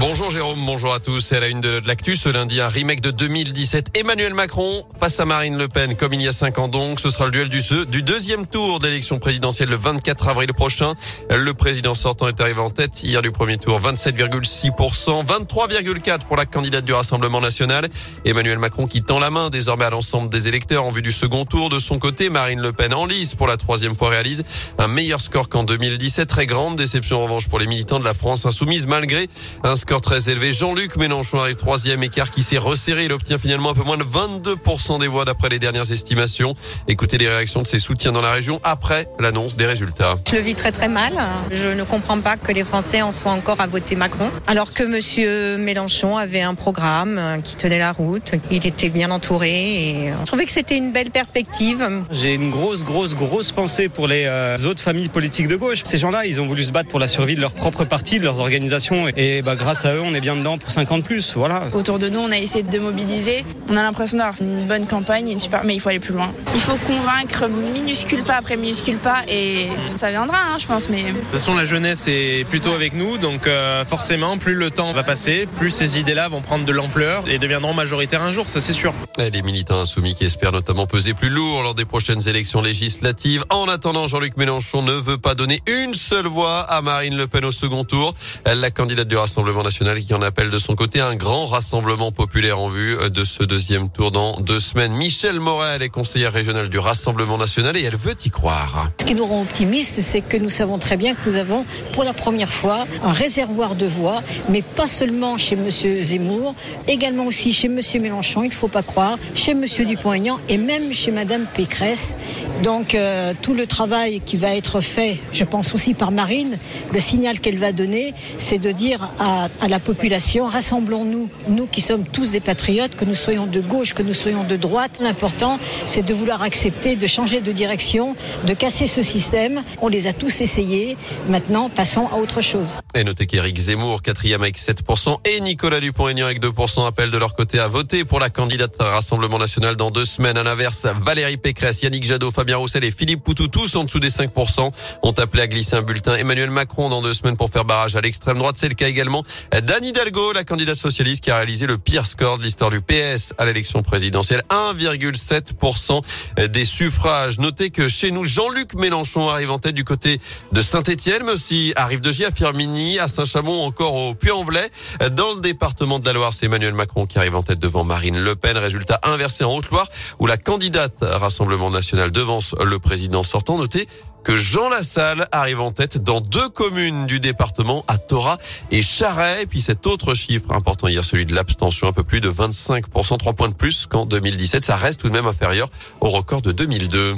[0.00, 1.20] Bonjour Jérôme, bonjour à tous.
[1.20, 3.88] C'est à la une de, l'actu ce lundi, un remake de 2017.
[3.92, 7.00] Emmanuel Macron face à Marine Le Pen, comme il y a cinq ans donc.
[7.00, 10.94] Ce sera le duel du, du deuxième tour d'élection présidentielle le 24 avril prochain.
[11.28, 16.46] Le président sortant est arrivé en tête hier du premier tour, 27,6%, 23,4% pour la
[16.46, 17.86] candidate du Rassemblement national.
[18.24, 21.44] Emmanuel Macron qui tend la main désormais à l'ensemble des électeurs en vue du second
[21.44, 21.68] tour.
[21.68, 24.44] De son côté, Marine Le Pen en lice pour la troisième fois réalise
[24.78, 26.26] un meilleur score qu'en 2017.
[26.26, 29.28] Très grande déception en revanche pour les militants de la France insoumise malgré
[29.62, 30.52] un score très élevé.
[30.52, 33.06] Jean-Luc Mélenchon arrive troisième écart qui s'est resserré.
[33.06, 36.54] Il obtient finalement un peu moins de 22% des voix d'après les dernières estimations.
[36.86, 40.16] Écoutez les réactions de ses soutiens dans la région après l'annonce des résultats.
[40.30, 41.12] Je le vis très très mal.
[41.50, 44.30] Je ne comprends pas que les Français en soient encore à voter Macron.
[44.46, 48.32] Alors que monsieur Mélenchon avait un programme qui tenait la route.
[48.52, 51.88] Il était bien entouré et je trouvais que c'était une belle perspective.
[52.12, 55.80] J'ai une grosse, grosse, grosse pensée pour les euh, autres familles politiques de gauche.
[55.84, 58.24] Ces gens-là, ils ont voulu se battre pour la survie de leur propre parti, de
[58.24, 61.34] leurs organisations et bah, grâce à eux, on est bien dedans pour 50 plus.
[61.34, 61.64] Voilà.
[61.72, 63.44] Autour de nous, on a essayé de mobiliser.
[63.68, 65.64] On a l'impression d'avoir une bonne campagne, une super...
[65.64, 66.28] mais il faut aller plus loin.
[66.54, 70.88] Il faut convaincre minuscule pas après minuscule pas et ça viendra, hein, je pense.
[70.88, 74.70] Mais de toute façon, la jeunesse est plutôt avec nous, donc euh, forcément, plus le
[74.70, 78.48] temps va passer, plus ces idées-là vont prendre de l'ampleur et deviendront majoritaires un jour,
[78.48, 78.92] ça c'est sûr.
[79.18, 83.44] Et les militants insoumis qui espèrent notamment peser plus lourd lors des prochaines élections législatives.
[83.50, 87.44] En attendant, Jean-Luc Mélenchon ne veut pas donner une seule voix à Marine Le Pen
[87.44, 88.14] au second tour.
[88.46, 92.60] La candidate du Rassemblement national qui en appelle de son côté un grand rassemblement populaire
[92.60, 94.92] en vue de ce deuxième tour dans deux semaines.
[94.92, 98.90] Michel Morel est conseillère régionale du Rassemblement national et elle veut y croire.
[99.00, 102.04] Ce qui nous rend optimistes, c'est que nous savons très bien que nous avons pour
[102.04, 105.68] la première fois un réservoir de voix, mais pas seulement chez M.
[106.02, 106.54] Zemmour,
[106.88, 107.80] également aussi chez M.
[108.00, 109.64] Mélenchon, il ne faut pas croire, chez M.
[109.64, 112.16] Dupont-Aignan et même chez Mme Pécresse.
[112.62, 116.58] Donc euh, tout le travail qui va être fait, je pense aussi par Marine,
[116.92, 121.80] le signal qu'elle va donner, c'est de dire à, à la population, rassemblons-nous, nous qui
[121.80, 125.00] sommes tous des patriotes, que nous soyons de gauche, que nous soyons de droite.
[125.02, 128.16] L'important, c'est de vouloir accepter, de changer de direction,
[128.46, 129.62] de casser ce système.
[129.80, 130.96] On les a tous essayés.
[131.28, 132.78] Maintenant, passons à autre chose.
[132.94, 137.34] Et notez qu'Éric Zemmour, quatrième avec 7%, et Nicolas Dupont-Aignan avec 2% appellent de leur
[137.34, 140.36] côté à voter pour la candidate Rassemblement National dans deux semaines.
[140.36, 144.10] À l'inverse, Valérie Pécresse, Yannick Jadot, Fabien Roussel et Philippe Poutou, tous en dessous des
[144.10, 144.70] 5%,
[145.02, 146.14] ont appelé à glisser un bulletin.
[146.14, 148.56] Emmanuel Macron dans deux semaines pour faire barrage à l'extrême droite.
[148.58, 149.22] C'est le cas également
[149.52, 153.34] d'Anne Hidalgo, la candidate socialiste qui a réalisé le pire score de l'histoire du PS
[153.38, 154.42] à l'élection présidentielle.
[154.50, 156.00] 1,7%
[156.48, 157.38] des suffrages.
[157.38, 160.20] Notez que chez nous, Jean-Luc Mélenchon arrive en tête du côté
[160.52, 164.70] de Saint-Etienne, mais aussi arrive de J à Firmini, à Saint-Chamond, encore au Puy-en-Velay.
[165.12, 168.18] Dans le département de la Loire, c'est Emmanuel Macron qui arrive en tête devant Marine
[168.18, 168.56] Le Pen.
[168.56, 173.58] Résultat inversé en Haute-Loire, où la candidate Rassemblement National devance le président sortant.
[173.58, 173.88] Notez
[174.24, 178.38] que Jean Lassalle arrive en tête dans deux communes du département, à Torah
[178.70, 179.42] et Charret.
[179.42, 183.18] Et puis cet autre chiffre important hier, celui de l'abstention, un peu plus de 25%,
[183.18, 184.64] 3 points de plus qu'en 2017.
[184.64, 185.68] Ça reste tout de même inférieur
[186.00, 187.14] au record de 2002.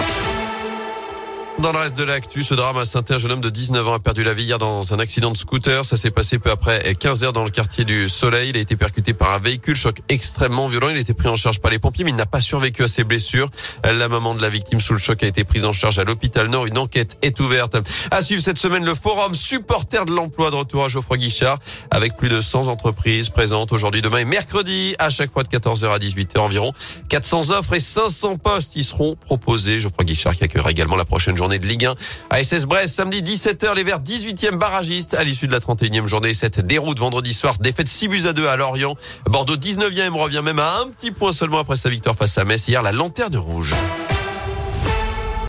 [1.58, 3.92] Dans le reste de l'actu, ce drame à saint un jeune homme de 19 ans
[3.92, 5.84] a perdu la vie hier dans un accident de scooter.
[5.84, 8.48] Ça s'est passé peu après 15 heures dans le quartier du Soleil.
[8.48, 10.88] Il a été percuté par un véhicule, choc extrêmement violent.
[10.88, 12.88] Il a été pris en charge par les pompiers, mais il n'a pas survécu à
[12.88, 13.48] ses blessures.
[13.84, 16.48] La maman de la victime sous le choc a été prise en charge à l'hôpital
[16.48, 16.66] Nord.
[16.66, 17.76] Une enquête est ouverte.
[18.10, 21.58] À suivre cette semaine le forum supporter de l'emploi de retour à Geoffroy Guichard
[21.90, 25.86] avec plus de 100 entreprises présentes aujourd'hui, demain et mercredi à chaque fois de 14h
[25.90, 26.72] à 18h environ.
[27.10, 29.80] 400 offres et 500 postes y seront proposés.
[29.80, 31.94] Geoffroy Guichard qui accueillera également la prochaine journée de Ligue 1
[32.30, 32.94] à SS Brest.
[32.94, 36.34] Samedi 17h, les Verts 18e barragiste à l'issue de la 31e journée.
[36.34, 38.94] Cette déroute vendredi soir, défaite 6 buts à 2 à Lorient.
[39.26, 42.69] Bordeaux 19e revient même à un petit point seulement après sa victoire face à Metz.
[42.69, 43.75] Hier, la lanterne rouge.